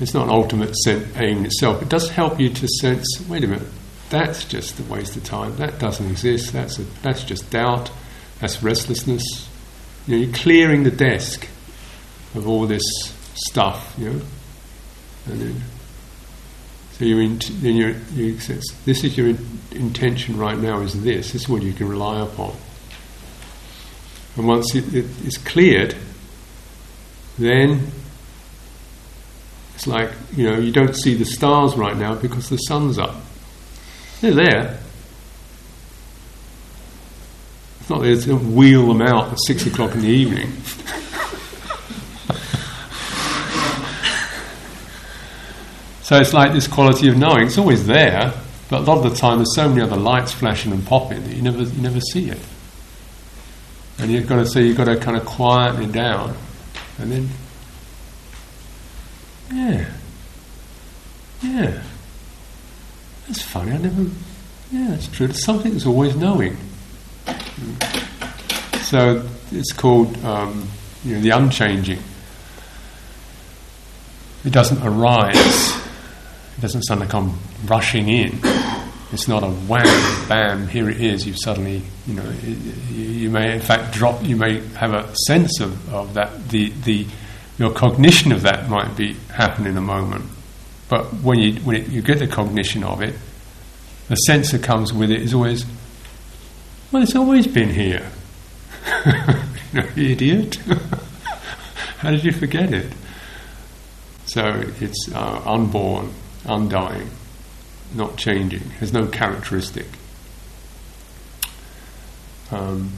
[0.00, 1.80] It's not ultimate aim itself.
[1.80, 3.68] It does help you to sense wait a minute,
[4.10, 5.56] that's just a waste of time.
[5.56, 6.52] That doesn't exist.
[6.52, 7.90] That's, a, that's just doubt.
[8.40, 9.48] That's restlessness.
[10.06, 11.48] You know, you're clearing the desk
[12.34, 12.84] of all this
[13.34, 14.20] stuff, you know.
[15.26, 15.62] And then,
[16.92, 20.80] so you're in, then you're, you this is your in, intention right now.
[20.80, 21.32] Is this?
[21.32, 22.54] This is what you can rely upon.
[24.36, 25.96] And once it, it is cleared,
[27.38, 27.90] then
[29.74, 33.16] it's like you know you don't see the stars right now because the sun's up.
[34.20, 34.78] They're there.
[37.75, 40.52] It's not there to wheel them out at six o'clock in the evening.
[46.02, 47.46] so it's like this quality of knowing.
[47.46, 48.32] It's always there,
[48.68, 51.34] but a lot of the time there's so many other lights flashing and popping that
[51.34, 52.40] you never you never see it.
[53.98, 56.36] And you've got to say you've got to kind of quieten it down,
[56.98, 57.28] and then
[59.52, 59.90] yeah,
[61.42, 61.82] yeah.
[63.26, 63.72] That's funny.
[63.72, 64.10] I never.
[64.72, 65.26] Yeah, that's true.
[65.26, 66.56] It's something that's always knowing.
[68.82, 70.68] So it's called um,
[71.04, 71.98] you know the unchanging.
[74.44, 75.76] It doesn't arise.
[76.56, 78.38] It doesn't suddenly come rushing in.
[79.12, 80.68] It's not a wham, bam.
[80.68, 81.26] Here it is.
[81.26, 82.30] You've suddenly, you know,
[82.90, 84.22] you, may in fact drop.
[84.24, 86.48] You may have a sense of, of that.
[86.48, 87.06] The the
[87.58, 90.26] your cognition of that might be happen in a moment,
[90.88, 93.14] but when you when it, you get the cognition of it,
[94.08, 95.64] the sense that comes with it is always,
[96.96, 98.10] well, it's always been here.
[99.06, 100.56] you know, idiot.
[101.98, 102.90] How did you forget it?
[104.24, 106.14] So it's uh, unborn,
[106.46, 107.10] undying,
[107.94, 109.84] not changing, has no characteristic.
[112.50, 112.92] Um,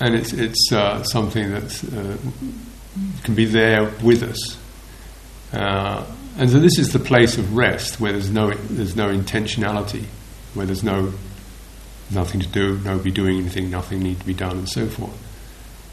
[0.00, 4.58] and it's, it's uh, something that uh, can be there with us.
[5.52, 6.06] Uh,
[6.38, 10.06] and so this is the place of rest where there's no, there's no intentionality,
[10.54, 11.12] where there's no
[12.10, 15.16] nothing to do, nobody doing anything, nothing need to be done, and so forth.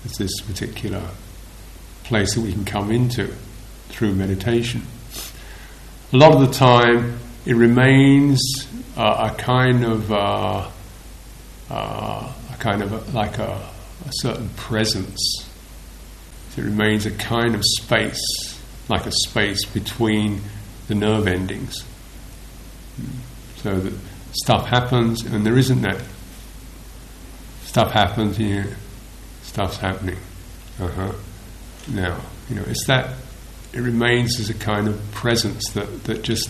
[0.05, 1.01] It's this particular
[2.03, 3.33] place that we can come into
[3.89, 4.83] through meditation.
[6.13, 8.41] A lot of the time, it remains
[8.95, 10.69] uh, a kind of uh,
[11.69, 13.69] uh, a kind of a, like a,
[14.05, 15.49] a certain presence.
[16.57, 18.57] It remains a kind of space
[18.89, 20.41] like a space between
[20.87, 21.83] the nerve endings.
[23.57, 23.93] So that
[24.33, 26.01] stuff happens and there isn't that.
[27.63, 28.75] Stuff happens here,
[29.43, 30.17] stuff's happening.
[30.79, 31.13] Uh-huh.
[31.89, 32.19] Now,
[32.49, 33.15] you know, it's that
[33.73, 36.49] it remains as a kind of presence that, that just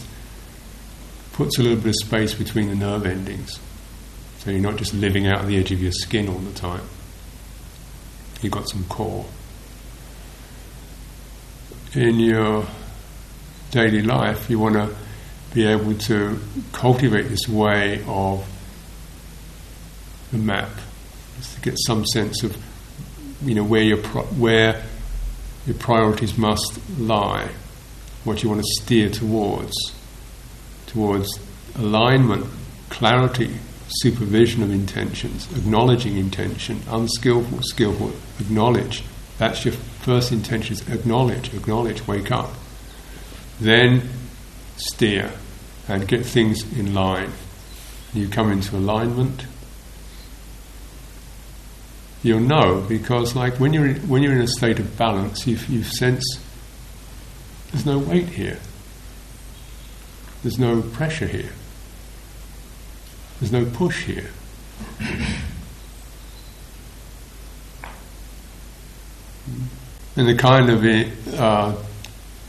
[1.33, 3.59] puts a little bit of space between the nerve endings.
[4.39, 6.83] So you're not just living out the edge of your skin all the time.
[8.41, 9.25] You've got some core
[11.93, 12.65] in your
[13.71, 14.95] daily life, you want to
[15.57, 16.39] be able to
[16.71, 18.47] cultivate this way of
[20.31, 20.69] the map,
[21.37, 22.55] just to get some sense of
[23.41, 24.85] you know where your pro- where
[25.65, 27.49] your priorities must lie,
[28.23, 29.73] what you want to steer towards,
[30.85, 31.39] towards
[31.73, 32.45] alignment,
[32.89, 39.03] clarity, supervision of intentions, acknowledging intention, unskillful, skillful, acknowledge.
[39.39, 42.51] That's your first intention is acknowledge, acknowledge, wake up.
[43.59, 44.07] Then
[44.75, 45.31] steer
[45.87, 47.31] and get things in line.
[48.13, 49.45] You come into alignment.
[52.23, 55.57] You'll know because, like when you're in, when you're in a state of balance, you
[55.69, 56.23] you sense
[57.71, 58.59] there's no weight here.
[60.41, 61.51] There's no pressure here.
[63.39, 64.29] There's no push here.
[70.15, 70.83] and the kind of
[71.39, 71.75] uh,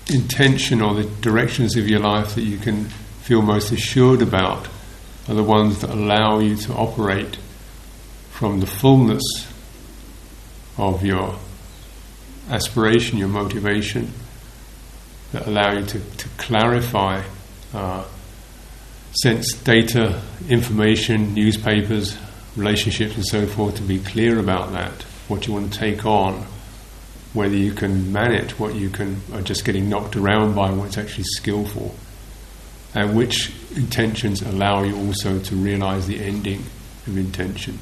[0.08, 2.88] intention or the directions of your life that you can
[3.28, 4.66] feel most assured about
[5.28, 7.36] are the ones that allow you to operate
[8.30, 9.22] from the fullness
[10.78, 11.36] of your
[12.48, 14.10] aspiration, your motivation,
[15.32, 17.22] that allow you to, to clarify
[17.74, 18.02] uh,
[19.12, 22.16] sense data, information, newspapers,
[22.56, 26.46] relationships, and so forth, to be clear about that, what you want to take on
[27.34, 31.24] whether you can manage what you can are just getting knocked around by what's actually
[31.24, 31.94] skillful
[32.94, 36.64] and which intentions allow you also to realize the ending
[37.06, 37.78] of intention.